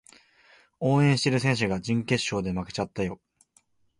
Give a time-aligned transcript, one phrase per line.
[0.79, 3.21] 応援してる選手が準決勝で負けちゃったよ